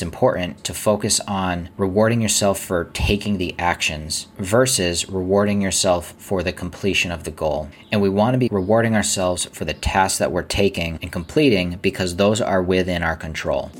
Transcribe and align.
it's 0.00 0.02
important 0.06 0.64
to 0.64 0.72
focus 0.72 1.20
on 1.28 1.68
rewarding 1.76 2.22
yourself 2.22 2.58
for 2.58 2.84
taking 2.94 3.36
the 3.36 3.54
actions 3.58 4.28
versus 4.38 5.06
rewarding 5.10 5.60
yourself 5.60 6.14
for 6.16 6.42
the 6.42 6.54
completion 6.54 7.10
of 7.10 7.24
the 7.24 7.30
goal. 7.30 7.68
And 7.92 8.00
we 8.00 8.08
want 8.08 8.32
to 8.32 8.38
be 8.38 8.48
rewarding 8.50 8.94
ourselves 8.94 9.44
for 9.52 9.66
the 9.66 9.74
tasks 9.74 10.18
that 10.18 10.32
we're 10.32 10.42
taking 10.42 10.98
and 11.02 11.12
completing 11.12 11.76
because 11.82 12.16
those 12.16 12.40
are 12.40 12.62
within 12.62 13.02
our 13.02 13.14
control. 13.14 13.70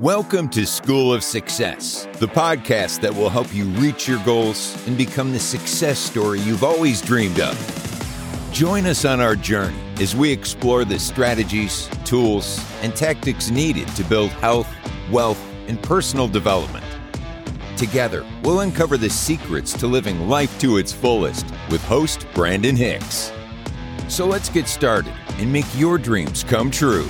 Welcome 0.00 0.48
to 0.48 0.64
School 0.64 1.12
of 1.12 1.22
Success, 1.22 2.08
the 2.14 2.26
podcast 2.26 3.02
that 3.02 3.14
will 3.14 3.28
help 3.28 3.54
you 3.54 3.66
reach 3.66 4.08
your 4.08 4.24
goals 4.24 4.82
and 4.86 4.96
become 4.96 5.30
the 5.30 5.38
success 5.38 5.98
story 5.98 6.40
you've 6.40 6.64
always 6.64 7.02
dreamed 7.02 7.38
of. 7.38 8.50
Join 8.50 8.86
us 8.86 9.04
on 9.04 9.20
our 9.20 9.36
journey 9.36 9.83
as 10.00 10.16
we 10.16 10.30
explore 10.30 10.84
the 10.84 10.98
strategies, 10.98 11.88
tools, 12.04 12.64
and 12.82 12.94
tactics 12.94 13.50
needed 13.50 13.88
to 13.88 14.04
build 14.04 14.30
health, 14.30 14.68
wealth, 15.10 15.40
and 15.68 15.82
personal 15.82 16.28
development. 16.28 16.84
Together, 17.76 18.24
we'll 18.42 18.60
uncover 18.60 18.96
the 18.96 19.10
secrets 19.10 19.72
to 19.72 19.86
living 19.86 20.28
life 20.28 20.58
to 20.60 20.76
its 20.76 20.92
fullest 20.92 21.46
with 21.70 21.82
host 21.84 22.26
Brandon 22.34 22.76
Hicks. 22.76 23.32
So 24.08 24.26
let's 24.26 24.48
get 24.48 24.68
started 24.68 25.12
and 25.38 25.52
make 25.52 25.66
your 25.76 25.98
dreams 25.98 26.44
come 26.44 26.70
true. 26.70 27.08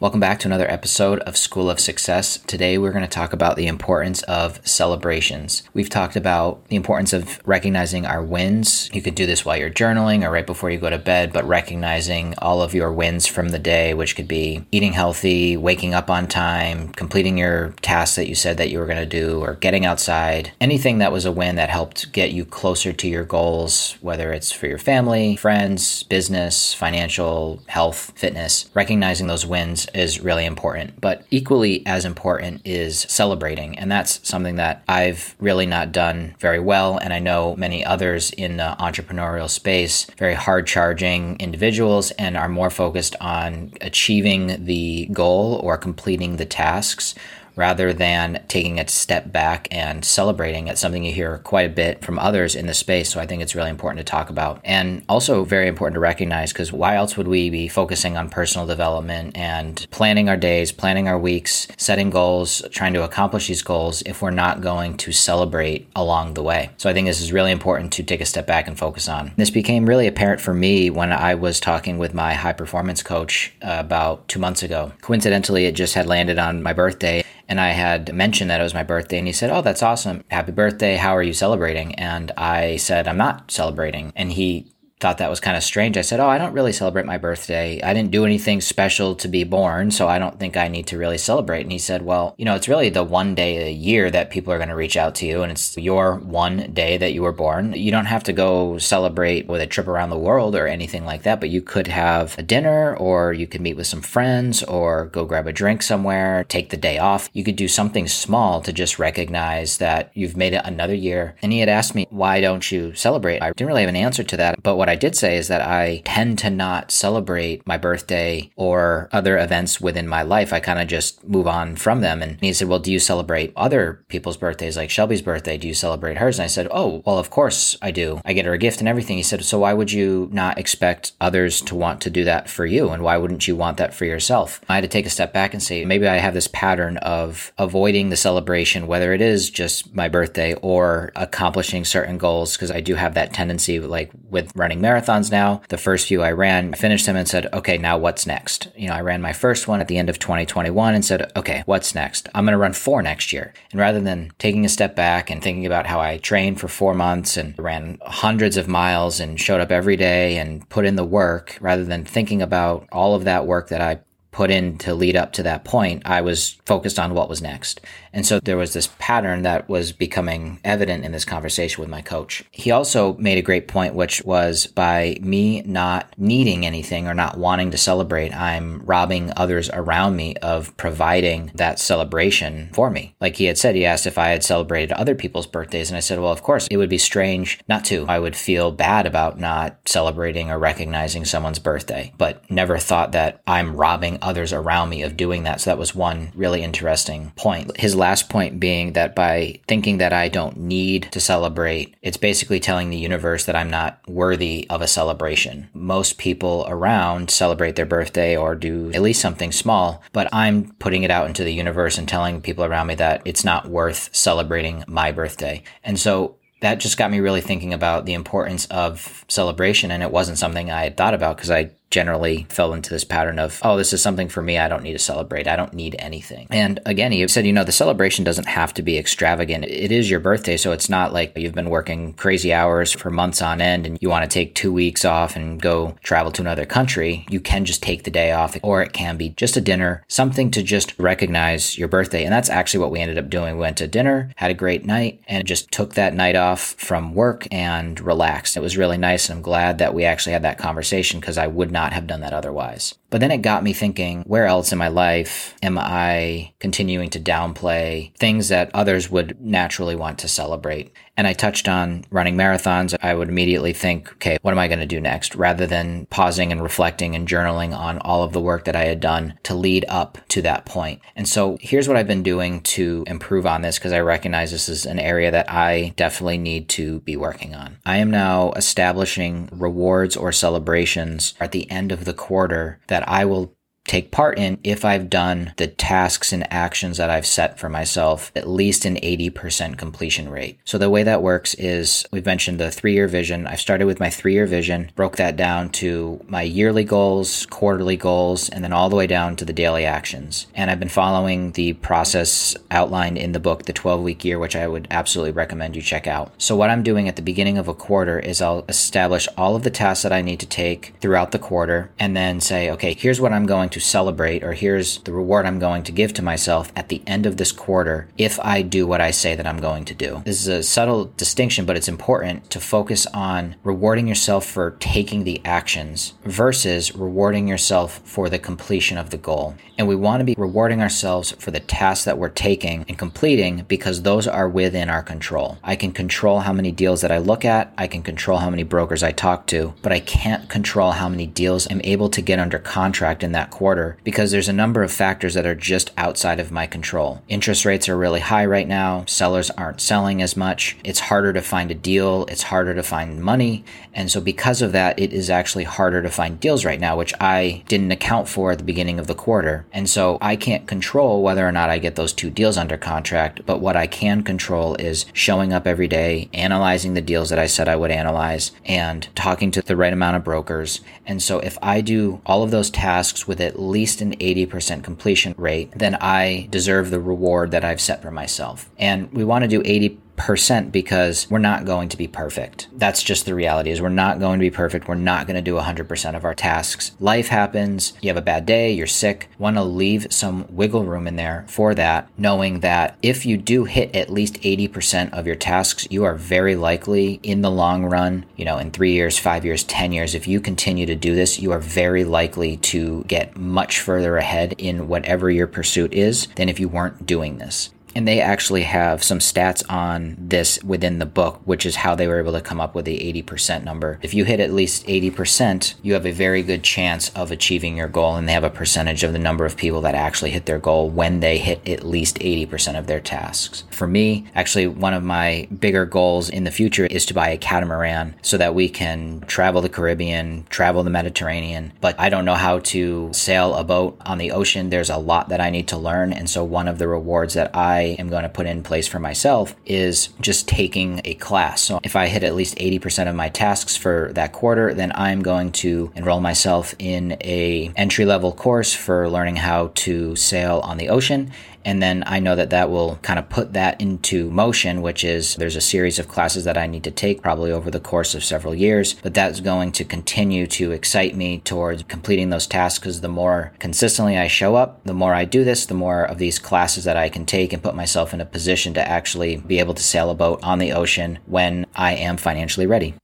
Welcome 0.00 0.20
back 0.20 0.38
to 0.38 0.46
another 0.46 0.70
episode 0.70 1.18
of 1.22 1.36
School 1.36 1.68
of 1.68 1.80
Success. 1.80 2.38
Today 2.46 2.78
we're 2.78 2.92
going 2.92 3.02
to 3.02 3.08
talk 3.08 3.32
about 3.32 3.56
the 3.56 3.66
importance 3.66 4.22
of 4.22 4.64
celebrations. 4.64 5.64
We've 5.74 5.90
talked 5.90 6.14
about 6.14 6.64
the 6.68 6.76
importance 6.76 7.12
of 7.12 7.40
recognizing 7.44 8.06
our 8.06 8.22
wins. 8.22 8.88
You 8.92 9.02
could 9.02 9.16
do 9.16 9.26
this 9.26 9.44
while 9.44 9.56
you're 9.56 9.70
journaling 9.70 10.24
or 10.24 10.30
right 10.30 10.46
before 10.46 10.70
you 10.70 10.78
go 10.78 10.88
to 10.88 10.98
bed, 10.98 11.32
but 11.32 11.44
recognizing 11.48 12.36
all 12.38 12.62
of 12.62 12.74
your 12.74 12.92
wins 12.92 13.26
from 13.26 13.48
the 13.48 13.58
day, 13.58 13.92
which 13.92 14.14
could 14.14 14.28
be 14.28 14.64
eating 14.70 14.92
healthy, 14.92 15.56
waking 15.56 15.94
up 15.94 16.08
on 16.08 16.28
time, 16.28 16.92
completing 16.92 17.36
your 17.36 17.70
tasks 17.82 18.14
that 18.14 18.28
you 18.28 18.36
said 18.36 18.56
that 18.58 18.70
you 18.70 18.78
were 18.78 18.86
going 18.86 18.98
to 18.98 19.04
do, 19.04 19.40
or 19.40 19.54
getting 19.54 19.84
outside. 19.84 20.52
Anything 20.60 20.98
that 20.98 21.10
was 21.10 21.24
a 21.24 21.32
win 21.32 21.56
that 21.56 21.70
helped 21.70 22.12
get 22.12 22.30
you 22.30 22.44
closer 22.44 22.92
to 22.92 23.08
your 23.08 23.24
goals, 23.24 23.96
whether 24.00 24.32
it's 24.32 24.52
for 24.52 24.68
your 24.68 24.78
family, 24.78 25.34
friends, 25.34 26.04
business, 26.04 26.72
financial, 26.72 27.64
health, 27.66 28.12
fitness. 28.14 28.70
Recognizing 28.74 29.26
those 29.26 29.44
wins 29.44 29.87
is 29.94 30.20
really 30.20 30.44
important. 30.44 31.00
But 31.00 31.24
equally 31.30 31.86
as 31.86 32.04
important 32.04 32.62
is 32.64 33.00
celebrating. 33.00 33.78
And 33.78 33.90
that's 33.90 34.26
something 34.28 34.56
that 34.56 34.82
I've 34.88 35.34
really 35.38 35.66
not 35.66 35.92
done 35.92 36.34
very 36.38 36.60
well. 36.60 36.98
And 36.98 37.12
I 37.12 37.18
know 37.18 37.56
many 37.56 37.84
others 37.84 38.30
in 38.30 38.56
the 38.56 38.76
entrepreneurial 38.78 39.50
space, 39.50 40.06
very 40.16 40.34
hard 40.34 40.66
charging 40.66 41.36
individuals, 41.38 42.10
and 42.12 42.36
are 42.36 42.48
more 42.48 42.70
focused 42.70 43.16
on 43.20 43.72
achieving 43.80 44.64
the 44.64 45.06
goal 45.12 45.60
or 45.62 45.76
completing 45.76 46.36
the 46.36 46.46
tasks 46.46 47.14
rather 47.58 47.92
than 47.92 48.42
taking 48.46 48.78
a 48.78 48.86
step 48.86 49.32
back 49.32 49.66
and 49.72 50.04
celebrating. 50.04 50.68
It's 50.68 50.80
something 50.80 51.02
you 51.02 51.12
hear 51.12 51.38
quite 51.38 51.66
a 51.66 51.74
bit 51.74 52.04
from 52.04 52.18
others 52.18 52.54
in 52.54 52.66
the 52.66 52.72
space. 52.72 53.10
So 53.10 53.20
I 53.20 53.26
think 53.26 53.42
it's 53.42 53.56
really 53.56 53.68
important 53.68 53.98
to 53.98 54.10
talk 54.10 54.30
about 54.30 54.60
and 54.64 55.04
also 55.08 55.44
very 55.44 55.66
important 55.66 55.94
to 55.94 56.00
recognize 56.00 56.52
because 56.52 56.72
why 56.72 56.94
else 56.94 57.16
would 57.16 57.26
we 57.26 57.50
be 57.50 57.66
focusing 57.66 58.16
on 58.16 58.30
personal 58.30 58.64
development 58.64 59.36
and 59.36 59.86
planning 59.90 60.28
our 60.28 60.36
days, 60.36 60.70
planning 60.70 61.08
our 61.08 61.18
weeks, 61.18 61.66
setting 61.76 62.10
goals, 62.10 62.62
trying 62.70 62.94
to 62.94 63.02
accomplish 63.02 63.48
these 63.48 63.62
goals 63.62 64.02
if 64.02 64.22
we're 64.22 64.30
not 64.30 64.60
going 64.60 64.96
to 64.98 65.10
celebrate 65.10 65.88
along 65.96 66.34
the 66.34 66.42
way? 66.44 66.70
So 66.76 66.88
I 66.88 66.92
think 66.92 67.08
this 67.08 67.20
is 67.20 67.32
really 67.32 67.50
important 67.50 67.92
to 67.94 68.04
take 68.04 68.20
a 68.20 68.26
step 68.26 68.46
back 68.46 68.68
and 68.68 68.78
focus 68.78 69.08
on. 69.08 69.32
This 69.36 69.50
became 69.50 69.88
really 69.88 70.06
apparent 70.06 70.40
for 70.40 70.54
me 70.54 70.90
when 70.90 71.12
I 71.12 71.34
was 71.34 71.58
talking 71.58 71.98
with 71.98 72.14
my 72.14 72.34
high 72.34 72.52
performance 72.52 73.02
coach 73.02 73.52
about 73.60 74.28
two 74.28 74.38
months 74.38 74.62
ago. 74.62 74.92
Coincidentally, 75.00 75.64
it 75.64 75.72
just 75.72 75.94
had 75.94 76.06
landed 76.06 76.38
on 76.38 76.62
my 76.62 76.72
birthday 76.72 77.24
and 77.48 77.60
I 77.60 77.70
had 77.70 78.14
mentioned 78.14 78.50
that 78.50 78.60
it 78.60 78.64
was 78.64 78.74
my 78.74 78.82
birthday, 78.82 79.18
and 79.18 79.26
he 79.26 79.32
said, 79.32 79.50
Oh, 79.50 79.62
that's 79.62 79.82
awesome. 79.82 80.22
Happy 80.30 80.52
birthday. 80.52 80.96
How 80.96 81.16
are 81.16 81.22
you 81.22 81.32
celebrating? 81.32 81.94
And 81.94 82.30
I 82.36 82.76
said, 82.76 83.08
I'm 83.08 83.16
not 83.16 83.50
celebrating. 83.50 84.12
And 84.14 84.32
he 84.32 84.72
thought 85.00 85.18
that 85.18 85.30
was 85.30 85.40
kind 85.40 85.56
of 85.56 85.62
strange. 85.62 85.96
I 85.96 86.02
said, 86.02 86.20
Oh, 86.20 86.28
I 86.28 86.38
don't 86.38 86.52
really 86.52 86.72
celebrate 86.72 87.06
my 87.06 87.18
birthday. 87.18 87.80
I 87.82 87.94
didn't 87.94 88.10
do 88.10 88.24
anything 88.24 88.60
special 88.60 89.14
to 89.16 89.28
be 89.28 89.44
born, 89.44 89.90
so 89.90 90.08
I 90.08 90.18
don't 90.18 90.38
think 90.38 90.56
I 90.56 90.68
need 90.68 90.88
to 90.88 90.98
really 90.98 91.18
celebrate. 91.18 91.62
And 91.62 91.72
he 91.72 91.78
said, 91.78 92.02
Well, 92.02 92.34
you 92.36 92.44
know, 92.44 92.56
it's 92.56 92.68
really 92.68 92.90
the 92.90 93.04
one 93.04 93.34
day 93.34 93.68
a 93.68 93.70
year 93.70 94.10
that 94.10 94.30
people 94.30 94.52
are 94.52 94.58
going 94.58 94.68
to 94.70 94.74
reach 94.74 94.96
out 94.96 95.14
to 95.16 95.26
you, 95.26 95.42
and 95.42 95.52
it's 95.52 95.76
your 95.76 96.16
one 96.16 96.72
day 96.72 96.96
that 96.96 97.12
you 97.12 97.22
were 97.22 97.32
born. 97.32 97.74
You 97.74 97.92
don't 97.92 98.06
have 98.06 98.24
to 98.24 98.32
go 98.32 98.78
celebrate 98.78 99.46
with 99.46 99.60
a 99.60 99.66
trip 99.66 99.86
around 99.86 100.10
the 100.10 100.18
world 100.18 100.56
or 100.56 100.66
anything 100.66 101.04
like 101.04 101.22
that, 101.22 101.40
but 101.40 101.50
you 101.50 101.62
could 101.62 101.86
have 101.86 102.36
a 102.38 102.42
dinner, 102.42 102.96
or 102.96 103.32
you 103.32 103.46
could 103.46 103.60
meet 103.60 103.76
with 103.76 103.86
some 103.86 104.02
friends, 104.02 104.64
or 104.64 105.06
go 105.06 105.24
grab 105.24 105.46
a 105.46 105.52
drink 105.52 105.82
somewhere, 105.82 106.44
take 106.48 106.70
the 106.70 106.76
day 106.76 106.98
off. 106.98 107.30
You 107.32 107.44
could 107.44 107.56
do 107.56 107.68
something 107.68 108.08
small 108.08 108.60
to 108.62 108.72
just 108.72 108.98
recognize 108.98 109.78
that 109.78 110.10
you've 110.14 110.36
made 110.36 110.54
it 110.54 110.62
another 110.64 110.94
year. 110.94 111.36
And 111.40 111.52
he 111.52 111.60
had 111.60 111.68
asked 111.68 111.94
me, 111.94 112.06
Why 112.10 112.40
don't 112.40 112.70
you 112.72 112.94
celebrate? 112.94 113.42
I 113.42 113.52
didn't 113.52 113.68
really 113.68 113.82
have 113.82 113.88
an 113.88 113.96
answer 113.96 114.24
to 114.24 114.36
that, 114.38 114.60
but 114.62 114.76
what 114.76 114.87
what 114.88 114.92
I 114.92 114.96
did 114.96 115.14
say 115.14 115.36
is 115.36 115.48
that 115.48 115.60
I 115.60 116.00
tend 116.06 116.38
to 116.38 116.48
not 116.48 116.90
celebrate 116.90 117.66
my 117.66 117.76
birthday 117.76 118.50
or 118.56 119.10
other 119.12 119.36
events 119.36 119.82
within 119.82 120.08
my 120.08 120.22
life. 120.22 120.50
I 120.50 120.60
kind 120.60 120.78
of 120.78 120.88
just 120.88 121.22
move 121.28 121.46
on 121.46 121.76
from 121.76 122.00
them. 122.00 122.22
And 122.22 122.40
he 122.40 122.54
said, 122.54 122.68
Well, 122.68 122.78
do 122.78 122.90
you 122.90 122.98
celebrate 122.98 123.52
other 123.54 124.02
people's 124.08 124.38
birthdays, 124.38 124.78
like 124.78 124.88
Shelby's 124.88 125.20
birthday? 125.20 125.58
Do 125.58 125.68
you 125.68 125.74
celebrate 125.74 126.16
hers? 126.16 126.38
And 126.38 126.44
I 126.44 126.46
said, 126.46 126.68
Oh, 126.70 127.02
well, 127.04 127.18
of 127.18 127.28
course 127.28 127.76
I 127.82 127.90
do. 127.90 128.22
I 128.24 128.32
get 128.32 128.46
her 128.46 128.54
a 128.54 128.58
gift 128.58 128.80
and 128.80 128.88
everything. 128.88 129.18
He 129.18 129.22
said, 129.22 129.44
So 129.44 129.58
why 129.58 129.74
would 129.74 129.92
you 129.92 130.30
not 130.32 130.56
expect 130.56 131.12
others 131.20 131.60
to 131.62 131.74
want 131.74 132.00
to 132.02 132.10
do 132.10 132.24
that 132.24 132.48
for 132.48 132.64
you? 132.64 132.88
And 132.88 133.02
why 133.02 133.18
wouldn't 133.18 133.46
you 133.46 133.56
want 133.56 133.76
that 133.76 133.92
for 133.92 134.06
yourself? 134.06 134.62
I 134.70 134.76
had 134.76 134.84
to 134.84 134.88
take 134.88 135.04
a 135.04 135.10
step 135.10 135.34
back 135.34 135.52
and 135.52 135.62
say, 135.62 135.84
maybe 135.84 136.08
I 136.08 136.16
have 136.16 136.32
this 136.32 136.48
pattern 136.48 136.96
of 136.98 137.52
avoiding 137.58 138.08
the 138.08 138.16
celebration, 138.16 138.86
whether 138.86 139.12
it 139.12 139.20
is 139.20 139.50
just 139.50 139.94
my 139.94 140.08
birthday 140.08 140.54
or 140.62 141.12
accomplishing 141.14 141.84
certain 141.84 142.16
goals, 142.16 142.56
because 142.56 142.70
I 142.70 142.80
do 142.80 142.94
have 142.94 143.12
that 143.14 143.34
tendency, 143.34 143.80
like 143.80 144.12
with 144.30 144.50
running 144.56 144.77
running 144.78 145.02
marathons 145.02 145.30
now. 145.30 145.60
The 145.68 145.78
first 145.78 146.08
few 146.08 146.22
I 146.22 146.32
ran, 146.32 146.74
I 146.74 146.76
finished 146.76 147.06
them 147.06 147.16
and 147.16 147.28
said, 147.28 147.46
okay, 147.52 147.78
now 147.78 147.98
what's 147.98 148.26
next? 148.26 148.68
You 148.76 148.88
know, 148.88 148.94
I 148.94 149.00
ran 149.00 149.20
my 149.20 149.32
first 149.32 149.68
one 149.68 149.80
at 149.80 149.88
the 149.88 149.98
end 149.98 150.08
of 150.08 150.18
2021 150.18 150.94
and 150.94 151.04
said, 151.04 151.30
okay, 151.36 151.62
what's 151.66 151.94
next? 151.94 152.28
I'm 152.34 152.44
going 152.44 152.52
to 152.52 152.58
run 152.58 152.72
four 152.72 153.02
next 153.02 153.32
year. 153.32 153.52
And 153.72 153.80
rather 153.80 154.00
than 154.00 154.32
taking 154.38 154.64
a 154.64 154.68
step 154.68 154.94
back 154.96 155.30
and 155.30 155.42
thinking 155.42 155.66
about 155.66 155.86
how 155.86 156.00
I 156.00 156.18
trained 156.18 156.60
for 156.60 156.68
four 156.68 156.94
months 156.94 157.36
and 157.36 157.58
ran 157.58 157.98
hundreds 158.02 158.56
of 158.56 158.68
miles 158.68 159.20
and 159.20 159.40
showed 159.40 159.60
up 159.60 159.70
every 159.70 159.96
day 159.96 160.36
and 160.38 160.68
put 160.68 160.84
in 160.84 160.96
the 160.96 161.04
work, 161.04 161.58
rather 161.60 161.84
than 161.84 162.04
thinking 162.04 162.42
about 162.42 162.88
all 162.92 163.14
of 163.14 163.24
that 163.24 163.46
work 163.46 163.68
that 163.68 163.80
I 163.80 164.00
put 164.38 164.52
in 164.52 164.78
to 164.78 164.94
lead 164.94 165.16
up 165.16 165.32
to 165.32 165.42
that 165.42 165.64
point, 165.64 166.00
I 166.06 166.20
was 166.20 166.50
focused 166.64 166.96
on 167.00 167.12
what 167.12 167.28
was 167.28 167.42
next. 167.42 167.80
And 168.12 168.24
so 168.24 168.38
there 168.38 168.56
was 168.56 168.72
this 168.72 168.88
pattern 169.00 169.42
that 169.42 169.68
was 169.68 169.90
becoming 169.90 170.60
evident 170.62 171.04
in 171.04 171.10
this 171.10 171.24
conversation 171.24 171.80
with 171.80 171.90
my 171.90 172.02
coach. 172.02 172.44
He 172.52 172.70
also 172.70 173.14
made 173.14 173.36
a 173.36 173.42
great 173.42 173.66
point, 173.66 173.94
which 173.94 174.24
was 174.24 174.68
by 174.68 175.16
me 175.20 175.62
not 175.62 176.14
needing 176.16 176.64
anything 176.64 177.08
or 177.08 177.14
not 177.14 177.36
wanting 177.36 177.72
to 177.72 177.78
celebrate, 177.78 178.32
I'm 178.32 178.80
robbing 178.84 179.32
others 179.36 179.70
around 179.70 180.14
me 180.14 180.36
of 180.36 180.76
providing 180.76 181.50
that 181.56 181.80
celebration 181.80 182.70
for 182.72 182.90
me. 182.90 183.16
Like 183.20 183.34
he 183.34 183.46
had 183.46 183.58
said, 183.58 183.74
he 183.74 183.84
asked 183.84 184.06
if 184.06 184.18
I 184.18 184.28
had 184.28 184.44
celebrated 184.44 184.92
other 184.92 185.16
people's 185.16 185.48
birthdays. 185.48 185.90
And 185.90 185.96
I 185.96 186.00
said, 186.00 186.20
well, 186.20 186.30
of 186.30 186.44
course, 186.44 186.68
it 186.70 186.76
would 186.76 186.88
be 186.88 186.98
strange 186.98 187.58
not 187.68 187.84
to. 187.86 188.06
I 188.08 188.20
would 188.20 188.36
feel 188.36 188.70
bad 188.70 189.04
about 189.04 189.40
not 189.40 189.80
celebrating 189.84 190.48
or 190.48 190.60
recognizing 190.60 191.24
someone's 191.24 191.58
birthday, 191.58 192.12
but 192.16 192.48
never 192.48 192.78
thought 192.78 193.10
that 193.12 193.42
I'm 193.44 193.74
robbing 193.74 194.18
others 194.28 194.52
around 194.52 194.90
me 194.90 195.02
of 195.02 195.16
doing 195.16 195.44
that. 195.44 195.60
So 195.60 195.70
that 195.70 195.78
was 195.78 195.94
one 195.94 196.30
really 196.34 196.62
interesting 196.62 197.32
point. 197.34 197.74
His 197.80 197.96
last 197.96 198.28
point 198.28 198.60
being 198.60 198.92
that 198.92 199.14
by 199.14 199.60
thinking 199.66 199.96
that 199.98 200.12
I 200.12 200.28
don't 200.28 200.58
need 200.58 201.08
to 201.12 201.20
celebrate, 201.20 201.96
it's 202.02 202.18
basically 202.18 202.60
telling 202.60 202.90
the 202.90 202.98
universe 202.98 203.46
that 203.46 203.56
I'm 203.56 203.70
not 203.70 204.00
worthy 204.06 204.66
of 204.68 204.82
a 204.82 204.86
celebration. 204.86 205.70
Most 205.72 206.18
people 206.18 206.66
around 206.68 207.30
celebrate 207.30 207.76
their 207.76 207.86
birthday 207.86 208.36
or 208.36 208.54
do 208.54 208.92
at 208.92 209.00
least 209.00 209.22
something 209.22 209.50
small, 209.50 210.02
but 210.12 210.28
I'm 210.30 210.72
putting 210.78 211.04
it 211.04 211.10
out 211.10 211.26
into 211.26 211.42
the 211.42 211.54
universe 211.54 211.96
and 211.96 212.06
telling 212.06 212.42
people 212.42 212.64
around 212.64 212.88
me 212.88 212.96
that 212.96 213.22
it's 213.24 213.44
not 213.44 213.68
worth 213.68 214.14
celebrating 214.14 214.84
my 214.86 215.10
birthday. 215.10 215.62
And 215.82 215.98
so 215.98 216.36
that 216.60 216.80
just 216.80 216.98
got 216.98 217.10
me 217.10 217.20
really 217.20 217.40
thinking 217.40 217.72
about 217.72 218.04
the 218.04 218.14
importance 218.14 218.66
of 218.66 219.24
celebration. 219.28 219.90
And 219.90 220.02
it 220.02 220.10
wasn't 220.10 220.38
something 220.38 220.70
I 220.70 220.82
had 220.82 220.96
thought 220.96 221.14
about 221.14 221.36
because 221.36 221.50
I 221.50 221.70
generally 221.90 222.46
fell 222.48 222.74
into 222.74 222.90
this 222.90 223.04
pattern 223.04 223.38
of, 223.38 223.60
oh, 223.62 223.76
this 223.76 223.92
is 223.92 224.02
something 224.02 224.28
for 224.28 224.42
me. 224.42 224.58
I 224.58 224.68
don't 224.68 224.82
need 224.82 224.92
to 224.92 224.98
celebrate. 224.98 225.48
I 225.48 225.56
don't 225.56 225.72
need 225.72 225.96
anything. 225.98 226.46
And 226.50 226.80
again, 226.86 227.12
he 227.12 227.26
said, 227.28 227.46
you 227.46 227.52
know, 227.52 227.64
the 227.64 227.72
celebration 227.72 228.24
doesn't 228.24 228.46
have 228.46 228.74
to 228.74 228.82
be 228.82 228.98
extravagant. 228.98 229.64
It 229.64 229.90
is 229.90 230.10
your 230.10 230.20
birthday. 230.20 230.56
So 230.56 230.72
it's 230.72 230.88
not 230.88 231.12
like 231.12 231.36
you've 231.36 231.54
been 231.54 231.70
working 231.70 232.12
crazy 232.14 232.52
hours 232.52 232.92
for 232.92 233.10
months 233.10 233.40
on 233.40 233.60
end 233.60 233.86
and 233.86 233.98
you 234.00 234.10
want 234.10 234.28
to 234.28 234.34
take 234.34 234.54
two 234.54 234.72
weeks 234.72 235.04
off 235.04 235.36
and 235.36 235.60
go 235.60 235.96
travel 236.02 236.32
to 236.32 236.42
another 236.42 236.66
country. 236.66 237.26
You 237.30 237.40
can 237.40 237.64
just 237.64 237.82
take 237.82 238.04
the 238.04 238.10
day 238.10 238.32
off, 238.32 238.56
or 238.62 238.82
it 238.82 238.92
can 238.92 239.16
be 239.16 239.30
just 239.30 239.56
a 239.56 239.60
dinner, 239.60 240.04
something 240.08 240.50
to 240.50 240.62
just 240.62 240.98
recognize 240.98 241.78
your 241.78 241.88
birthday. 241.88 242.24
And 242.24 242.32
that's 242.32 242.50
actually 242.50 242.80
what 242.80 242.90
we 242.90 243.00
ended 243.00 243.18
up 243.18 243.30
doing. 243.30 243.54
We 243.54 243.60
went 243.60 243.78
to 243.78 243.86
dinner, 243.86 244.30
had 244.36 244.50
a 244.50 244.54
great 244.54 244.84
night, 244.84 245.22
and 245.26 245.46
just 245.46 245.70
took 245.70 245.94
that 245.94 246.14
night 246.14 246.36
off 246.36 246.74
from 246.74 247.14
work 247.14 247.46
and 247.50 247.98
relaxed. 248.00 248.56
It 248.56 248.60
was 248.60 248.76
really 248.76 248.98
nice. 248.98 249.28
And 249.28 249.38
I'm 249.38 249.42
glad 249.42 249.78
that 249.78 249.94
we 249.94 250.04
actually 250.04 250.32
had 250.32 250.42
that 250.42 250.58
conversation 250.58 251.20
because 251.20 251.38
I 251.38 251.46
would 251.46 251.70
not 251.70 251.77
not 251.78 251.92
have 251.92 252.08
done 252.08 252.20
that 252.22 252.32
otherwise. 252.32 252.96
But 253.10 253.20
then 253.20 253.30
it 253.30 253.38
got 253.38 253.62
me 253.62 253.72
thinking, 253.72 254.22
where 254.22 254.46
else 254.46 254.70
in 254.70 254.78
my 254.78 254.88
life 254.88 255.54
am 255.62 255.78
I 255.78 256.52
continuing 256.60 257.08
to 257.10 257.20
downplay 257.20 258.14
things 258.16 258.48
that 258.48 258.70
others 258.74 259.10
would 259.10 259.40
naturally 259.40 259.96
want 259.96 260.18
to 260.18 260.28
celebrate? 260.28 260.92
And 261.18 261.26
I 261.26 261.32
touched 261.32 261.68
on 261.68 262.04
running 262.10 262.36
marathons. 262.36 262.96
I 263.02 263.12
would 263.12 263.28
immediately 263.28 263.72
think, 263.72 264.12
okay, 264.12 264.38
what 264.42 264.52
am 264.52 264.58
I 264.60 264.68
going 264.68 264.78
to 264.78 264.86
do 264.86 265.00
next? 265.00 265.34
Rather 265.34 265.66
than 265.66 266.06
pausing 266.06 266.52
and 266.52 266.62
reflecting 266.62 267.16
and 267.16 267.26
journaling 267.26 267.76
on 267.76 267.98
all 267.98 268.22
of 268.22 268.32
the 268.32 268.40
work 268.40 268.66
that 268.66 268.76
I 268.76 268.84
had 268.84 269.00
done 269.00 269.34
to 269.42 269.54
lead 269.54 269.84
up 269.88 270.18
to 270.28 270.42
that 270.42 270.64
point. 270.64 271.00
And 271.16 271.28
so 271.28 271.58
here's 271.60 271.88
what 271.88 271.96
I've 271.96 272.06
been 272.06 272.22
doing 272.22 272.60
to 272.60 273.02
improve 273.08 273.46
on 273.46 273.62
this 273.62 273.78
because 273.78 273.92
I 273.92 273.98
recognize 273.98 274.52
this 274.52 274.68
is 274.68 274.86
an 274.86 275.00
area 275.00 275.32
that 275.32 275.50
I 275.50 275.92
definitely 275.96 276.38
need 276.38 276.68
to 276.70 277.00
be 277.00 277.16
working 277.16 277.52
on. 277.52 277.78
I 277.84 277.96
am 277.96 278.12
now 278.12 278.52
establishing 278.52 279.48
rewards 279.50 280.16
or 280.16 280.30
celebrations 280.30 281.34
at 281.40 281.50
the 281.50 281.68
end 281.68 281.90
of 281.90 282.04
the 282.04 282.14
quarter 282.14 282.78
that 282.86 282.97
I 283.06 283.24
will 283.24 283.57
take 283.88 284.10
part 284.10 284.38
in 284.38 284.58
if 284.62 284.84
I've 284.84 285.10
done 285.10 285.54
the 285.56 285.66
tasks 285.66 286.32
and 286.32 286.50
actions 286.52 286.98
that 286.98 287.10
I've 287.10 287.26
set 287.26 287.58
for 287.58 287.68
myself 287.68 288.30
at 288.36 288.48
least 288.48 288.84
an 288.84 288.96
80% 288.96 289.78
completion 289.78 290.28
rate. 290.28 290.58
So 290.64 290.78
the 290.78 290.90
way 290.90 291.02
that 291.02 291.22
works 291.22 291.54
is 291.54 292.06
we've 292.12 292.26
mentioned 292.26 292.60
the 292.60 292.70
three 292.70 292.92
year 292.92 293.08
vision. 293.08 293.46
I 293.46 293.56
started 293.56 293.86
with 293.86 293.98
my 293.98 294.10
three 294.10 294.34
year 294.34 294.46
vision, 294.46 294.90
broke 294.94 295.16
that 295.16 295.36
down 295.36 295.70
to 295.70 296.24
my 296.28 296.42
yearly 296.42 296.84
goals, 296.84 297.46
quarterly 297.46 297.96
goals, 297.96 298.48
and 298.48 298.62
then 298.62 298.72
all 298.72 298.90
the 298.90 298.96
way 298.96 299.06
down 299.06 299.36
to 299.36 299.44
the 299.44 299.52
daily 299.52 299.84
actions. 299.84 300.46
And 300.54 300.70
I've 300.70 300.78
been 300.78 300.88
following 300.88 301.52
the 301.52 301.72
process 301.74 302.56
outlined 302.70 303.18
in 303.18 303.32
the 303.32 303.40
book, 303.40 303.64
The 303.64 303.72
12 303.72 304.02
Week 304.02 304.24
Year, 304.24 304.38
which 304.38 304.56
I 304.56 304.68
would 304.68 304.86
absolutely 304.90 305.32
recommend 305.32 305.76
you 305.76 305.82
check 305.82 306.06
out. 306.06 306.32
So 306.38 306.54
what 306.54 306.70
I'm 306.70 306.82
doing 306.82 307.08
at 307.08 307.16
the 307.16 307.22
beginning 307.22 307.58
of 307.58 307.68
a 307.68 307.74
quarter 307.74 308.18
is 308.18 308.42
I'll 308.42 308.64
establish 308.68 309.26
all 309.36 309.56
of 309.56 309.62
the 309.62 309.70
tasks 309.70 310.02
that 310.02 310.12
I 310.12 310.22
need 310.22 310.40
to 310.40 310.46
take 310.46 310.94
throughout 311.00 311.32
the 311.32 311.38
quarter 311.38 311.90
and 311.98 312.16
then 312.16 312.40
say, 312.40 312.70
okay, 312.70 312.94
here's 312.94 313.20
what 313.20 313.32
I'm 313.32 313.46
going 313.46 313.70
to 313.70 313.77
to 313.78 313.84
celebrate, 313.84 314.42
or 314.42 314.52
here's 314.52 314.98
the 314.98 315.12
reward 315.12 315.46
I'm 315.46 315.58
going 315.58 315.82
to 315.84 315.92
give 315.92 316.12
to 316.14 316.22
myself 316.22 316.72
at 316.74 316.88
the 316.88 317.02
end 317.06 317.26
of 317.26 317.36
this 317.36 317.52
quarter 317.52 318.08
if 318.18 318.38
I 318.40 318.62
do 318.62 318.86
what 318.86 319.00
I 319.00 319.10
say 319.10 319.36
that 319.36 319.46
I'm 319.46 319.60
going 319.60 319.84
to 319.86 319.94
do. 319.94 320.22
This 320.24 320.40
is 320.40 320.48
a 320.48 320.62
subtle 320.62 321.12
distinction, 321.16 321.64
but 321.64 321.76
it's 321.76 321.88
important 321.88 322.50
to 322.50 322.60
focus 322.60 323.06
on 323.14 323.56
rewarding 323.62 324.08
yourself 324.08 324.44
for 324.44 324.72
taking 324.80 325.24
the 325.24 325.40
actions 325.44 326.14
versus 326.24 326.94
rewarding 326.94 327.46
yourself 327.46 328.00
for 328.04 328.28
the 328.28 328.38
completion 328.38 328.98
of 328.98 329.10
the 329.10 329.18
goal. 329.18 329.54
And 329.78 329.86
we 329.86 329.94
want 329.94 330.20
to 330.20 330.24
be 330.24 330.34
rewarding 330.36 330.82
ourselves 330.82 331.30
for 331.38 331.52
the 331.52 331.60
tasks 331.60 332.04
that 332.04 332.18
we're 332.18 332.30
taking 332.30 332.84
and 332.88 332.98
completing 332.98 333.64
because 333.68 334.02
those 334.02 334.26
are 334.26 334.48
within 334.48 334.90
our 334.90 335.04
control. 335.04 335.58
I 335.62 335.76
can 335.76 335.92
control 335.92 336.40
how 336.40 336.52
many 336.52 336.72
deals 336.72 337.00
that 337.02 337.12
I 337.12 337.18
look 337.18 337.44
at, 337.44 337.72
I 337.78 337.86
can 337.86 338.02
control 338.02 338.38
how 338.38 338.50
many 338.50 338.64
brokers 338.64 339.04
I 339.04 339.12
talk 339.12 339.46
to, 339.48 339.74
but 339.82 339.92
I 339.92 340.00
can't 340.00 340.48
control 340.48 340.90
how 340.92 341.08
many 341.08 341.28
deals 341.28 341.68
I'm 341.70 341.80
able 341.84 342.08
to 342.08 342.20
get 342.20 342.40
under 342.40 342.58
contract 342.58 343.22
in 343.22 343.30
that 343.32 343.52
quarter 343.52 343.67
quarter 343.68 343.98
because 344.02 344.30
there's 344.30 344.48
a 344.48 344.52
number 344.52 344.82
of 344.82 344.90
factors 344.90 345.34
that 345.34 345.44
are 345.44 345.54
just 345.54 345.90
outside 345.98 346.40
of 346.40 346.50
my 346.50 346.66
control. 346.66 347.22
Interest 347.28 347.66
rates 347.66 347.86
are 347.86 347.98
really 347.98 348.20
high 348.20 348.46
right 348.46 348.66
now. 348.66 349.04
Sellers 349.04 349.50
aren't 349.50 349.82
selling 349.82 350.22
as 350.22 350.38
much. 350.38 350.78
It's 350.84 351.00
harder 351.00 351.34
to 351.34 351.42
find 351.42 351.70
a 351.70 351.74
deal. 351.74 352.24
It's 352.30 352.44
harder 352.44 352.74
to 352.74 352.82
find 352.82 353.20
money. 353.20 353.66
And 353.92 354.10
so 354.10 354.22
because 354.22 354.62
of 354.62 354.72
that, 354.72 354.98
it 354.98 355.12
is 355.12 355.28
actually 355.28 355.64
harder 355.64 356.00
to 356.00 356.08
find 356.08 356.40
deals 356.40 356.64
right 356.64 356.80
now, 356.80 356.96
which 356.96 357.12
I 357.20 357.62
didn't 357.68 357.92
account 357.92 358.26
for 358.26 358.52
at 358.52 358.58
the 358.58 358.64
beginning 358.64 358.98
of 358.98 359.06
the 359.06 359.14
quarter. 359.14 359.66
And 359.70 359.90
so 359.90 360.16
I 360.22 360.36
can't 360.36 360.66
control 360.66 361.22
whether 361.22 361.46
or 361.46 361.52
not 361.52 361.68
I 361.68 361.76
get 361.76 361.96
those 361.96 362.14
two 362.14 362.30
deals 362.30 362.56
under 362.56 362.78
contract. 362.78 363.42
But 363.44 363.60
what 363.60 363.76
I 363.76 363.86
can 363.86 364.22
control 364.22 364.76
is 364.76 365.04
showing 365.12 365.52
up 365.52 365.66
every 365.66 365.88
day, 365.88 366.30
analyzing 366.32 366.94
the 366.94 367.02
deals 367.02 367.28
that 367.28 367.38
I 367.38 367.46
said 367.46 367.68
I 367.68 367.76
would 367.76 367.90
analyze 367.90 368.52
and 368.64 369.06
talking 369.14 369.50
to 369.50 369.60
the 369.60 369.76
right 369.76 369.92
amount 369.92 370.16
of 370.16 370.24
brokers. 370.24 370.80
And 371.04 371.22
so 371.22 371.40
if 371.40 371.58
I 371.60 371.82
do 371.82 372.22
all 372.24 372.42
of 372.42 372.50
those 372.50 372.70
tasks 372.70 373.28
with 373.28 373.40
at 373.58 373.64
least 373.64 374.00
an 374.00 374.16
80% 374.16 374.84
completion 374.84 375.34
rate, 375.36 375.72
then 375.74 375.96
I 376.00 376.46
deserve 376.50 376.90
the 376.90 377.00
reward 377.00 377.50
that 377.50 377.64
I've 377.64 377.80
set 377.80 378.00
for 378.00 378.12
myself. 378.12 378.70
And 378.78 379.12
we 379.12 379.24
want 379.24 379.42
to 379.42 379.48
do 379.48 379.62
80 379.64 379.98
percent 380.18 380.72
because 380.72 381.26
we're 381.30 381.38
not 381.38 381.64
going 381.64 381.88
to 381.88 381.96
be 381.96 382.06
perfect. 382.06 382.68
That's 382.74 383.02
just 383.02 383.24
the 383.24 383.34
reality 383.34 383.70
is 383.70 383.80
we're 383.80 383.88
not 383.88 384.18
going 384.18 384.38
to 384.38 384.44
be 384.44 384.50
perfect. 384.50 384.88
We're 384.88 384.96
not 384.96 385.26
going 385.26 385.36
to 385.36 385.42
do 385.42 385.56
100% 385.56 386.16
of 386.16 386.24
our 386.24 386.34
tasks. 386.34 386.92
Life 387.00 387.28
happens. 387.28 387.94
You 388.02 388.08
have 388.08 388.16
a 388.16 388.22
bad 388.22 388.44
day, 388.44 388.72
you're 388.72 388.86
sick. 388.86 389.30
Want 389.38 389.56
to 389.56 389.62
leave 389.62 390.12
some 390.12 390.46
wiggle 390.50 390.84
room 390.84 391.06
in 391.06 391.16
there 391.16 391.46
for 391.48 391.74
that, 391.74 392.10
knowing 392.18 392.60
that 392.60 392.98
if 393.02 393.24
you 393.24 393.36
do 393.36 393.64
hit 393.64 393.94
at 393.94 394.10
least 394.10 394.34
80% 394.42 395.12
of 395.12 395.26
your 395.26 395.36
tasks, 395.36 395.86
you 395.90 396.04
are 396.04 396.14
very 396.14 396.56
likely 396.56 397.20
in 397.22 397.42
the 397.42 397.50
long 397.50 397.86
run, 397.86 398.26
you 398.36 398.44
know, 398.44 398.58
in 398.58 398.70
3 398.70 398.92
years, 398.92 399.18
5 399.18 399.44
years, 399.44 399.64
10 399.64 399.92
years, 399.92 400.14
if 400.14 400.26
you 400.26 400.40
continue 400.40 400.86
to 400.86 400.94
do 400.94 401.14
this, 401.14 401.38
you 401.38 401.52
are 401.52 401.60
very 401.60 402.04
likely 402.04 402.56
to 402.56 403.04
get 403.04 403.36
much 403.36 403.80
further 403.80 404.16
ahead 404.16 404.54
in 404.58 404.88
whatever 404.88 405.30
your 405.30 405.46
pursuit 405.46 405.92
is 405.94 406.26
than 406.36 406.48
if 406.48 406.58
you 406.58 406.68
weren't 406.68 407.06
doing 407.06 407.38
this. 407.38 407.70
And 407.94 408.06
they 408.06 408.20
actually 408.20 408.62
have 408.62 409.02
some 409.02 409.18
stats 409.18 409.62
on 409.68 410.16
this 410.18 410.62
within 410.62 410.98
the 410.98 411.06
book, 411.06 411.40
which 411.44 411.66
is 411.66 411.76
how 411.76 411.94
they 411.94 412.06
were 412.06 412.18
able 412.18 412.32
to 412.32 412.40
come 412.40 412.60
up 412.60 412.74
with 412.74 412.84
the 412.84 412.98
80% 412.98 413.64
number. 413.64 413.98
If 414.02 414.14
you 414.14 414.24
hit 414.24 414.40
at 414.40 414.52
least 414.52 414.86
80%, 414.86 415.74
you 415.82 415.94
have 415.94 416.06
a 416.06 416.12
very 416.12 416.42
good 416.42 416.62
chance 416.62 417.08
of 417.10 417.30
achieving 417.30 417.76
your 417.76 417.88
goal. 417.88 418.16
And 418.16 418.28
they 418.28 418.32
have 418.32 418.44
a 418.44 418.50
percentage 418.50 419.02
of 419.02 419.12
the 419.12 419.18
number 419.18 419.44
of 419.44 419.56
people 419.56 419.80
that 419.82 419.94
actually 419.94 420.30
hit 420.30 420.46
their 420.46 420.58
goal 420.58 420.90
when 420.90 421.20
they 421.20 421.38
hit 421.38 421.66
at 421.68 421.84
least 421.84 422.18
80% 422.18 422.78
of 422.78 422.86
their 422.86 423.00
tasks. 423.00 423.64
For 423.70 423.86
me, 423.86 424.26
actually, 424.34 424.66
one 424.66 424.94
of 424.94 425.02
my 425.02 425.48
bigger 425.58 425.84
goals 425.84 426.28
in 426.28 426.44
the 426.44 426.50
future 426.50 426.86
is 426.86 427.06
to 427.06 427.14
buy 427.14 427.28
a 427.30 427.38
catamaran 427.38 428.14
so 428.22 428.36
that 428.36 428.54
we 428.54 428.68
can 428.68 429.20
travel 429.26 429.60
the 429.60 429.68
Caribbean, 429.68 430.44
travel 430.50 430.82
the 430.82 430.90
Mediterranean. 430.90 431.72
But 431.80 431.98
I 431.98 432.08
don't 432.08 432.24
know 432.24 432.34
how 432.34 432.60
to 432.60 433.10
sail 433.12 433.54
a 433.54 433.64
boat 433.64 434.00
on 434.04 434.18
the 434.18 434.32
ocean. 434.32 434.70
There's 434.70 434.90
a 434.90 434.96
lot 434.96 435.28
that 435.28 435.40
I 435.40 435.50
need 435.50 435.68
to 435.68 435.76
learn. 435.76 436.12
And 436.12 436.28
so 436.28 436.44
one 436.44 436.68
of 436.68 436.78
the 436.78 436.88
rewards 436.88 437.34
that 437.34 437.54
I 437.54 437.77
I 437.78 437.96
am 438.00 438.08
going 438.08 438.24
to 438.24 438.28
put 438.28 438.46
in 438.46 438.62
place 438.62 438.88
for 438.88 438.98
myself 438.98 439.54
is 439.64 440.08
just 440.20 440.48
taking 440.48 441.00
a 441.04 441.14
class. 441.14 441.62
So 441.62 441.78
if 441.84 441.94
I 441.94 442.08
hit 442.08 442.24
at 442.24 442.34
least 442.34 442.56
80% 442.56 443.08
of 443.08 443.14
my 443.14 443.28
tasks 443.28 443.76
for 443.76 444.10
that 444.14 444.32
quarter, 444.32 444.74
then 444.74 444.90
I'm 444.94 445.22
going 445.22 445.52
to 445.62 445.92
enroll 445.94 446.20
myself 446.20 446.74
in 446.78 447.16
a 447.20 447.72
entry 447.76 448.04
level 448.04 448.32
course 448.32 448.74
for 448.74 449.08
learning 449.08 449.36
how 449.36 449.70
to 449.86 450.16
sail 450.16 450.58
on 450.64 450.76
the 450.76 450.88
ocean 450.88 451.30
and 451.68 451.82
then 451.82 452.02
I 452.06 452.18
know 452.18 452.34
that 452.34 452.48
that 452.48 452.70
will 452.70 452.96
kind 453.02 453.18
of 453.18 453.28
put 453.28 453.52
that 453.52 453.78
into 453.78 454.30
motion, 454.30 454.80
which 454.80 455.04
is 455.04 455.36
there's 455.36 455.54
a 455.54 455.60
series 455.60 455.98
of 455.98 456.08
classes 456.08 456.44
that 456.44 456.56
I 456.56 456.66
need 456.66 456.82
to 456.84 456.90
take 456.90 457.20
probably 457.20 457.52
over 457.52 457.70
the 457.70 457.78
course 457.78 458.14
of 458.14 458.24
several 458.24 458.54
years. 458.54 458.94
But 458.94 459.12
that's 459.12 459.40
going 459.40 459.72
to 459.72 459.84
continue 459.84 460.46
to 460.46 460.72
excite 460.72 461.14
me 461.14 461.40
towards 461.40 461.82
completing 461.82 462.30
those 462.30 462.46
tasks 462.46 462.78
because 462.78 463.02
the 463.02 463.10
more 463.10 463.52
consistently 463.58 464.16
I 464.16 464.28
show 464.28 464.56
up, 464.56 464.82
the 464.84 464.94
more 464.94 465.12
I 465.12 465.26
do 465.26 465.44
this, 465.44 465.66
the 465.66 465.74
more 465.74 466.04
of 466.04 466.16
these 466.16 466.38
classes 466.38 466.84
that 466.84 466.96
I 466.96 467.10
can 467.10 467.26
take 467.26 467.52
and 467.52 467.62
put 467.62 467.74
myself 467.74 468.14
in 468.14 468.22
a 468.22 468.24
position 468.24 468.72
to 468.72 468.88
actually 468.88 469.36
be 469.36 469.58
able 469.58 469.74
to 469.74 469.82
sail 469.82 470.08
a 470.08 470.14
boat 470.14 470.40
on 470.42 470.60
the 470.60 470.72
ocean 470.72 471.18
when 471.26 471.66
I 471.76 471.96
am 471.96 472.16
financially 472.16 472.66
ready. 472.66 472.94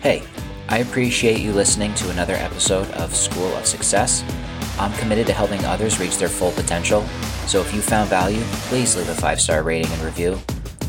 Hey, 0.00 0.22
I 0.68 0.80
appreciate 0.80 1.40
you 1.40 1.52
listening 1.52 1.94
to 1.94 2.10
another 2.10 2.34
episode 2.34 2.90
of 2.90 3.16
School 3.16 3.50
of 3.56 3.64
Success. 3.64 4.22
I'm 4.78 4.92
committed 4.94 5.26
to 5.28 5.32
helping 5.32 5.64
others 5.64 5.98
reach 5.98 6.18
their 6.18 6.28
full 6.28 6.52
potential, 6.52 7.02
so 7.46 7.60
if 7.60 7.72
you 7.72 7.80
found 7.80 8.10
value, 8.10 8.42
please 8.68 8.96
leave 8.96 9.08
a 9.08 9.14
five 9.14 9.40
star 9.40 9.62
rating 9.62 9.90
and 9.92 10.02
review. 10.02 10.38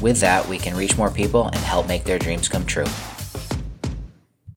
With 0.02 0.20
that, 0.20 0.48
we 0.48 0.58
can 0.58 0.76
reach 0.76 0.98
more 0.98 1.10
people 1.10 1.46
and 1.48 1.56
help 1.58 1.88
make 1.88 2.04
their 2.04 2.20
dreams 2.20 2.50
come 2.50 2.66
true. 2.66 2.86